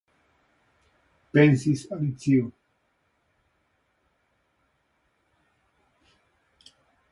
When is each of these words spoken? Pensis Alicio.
Pensis 1.31 1.85
Alicio. 1.91 2.51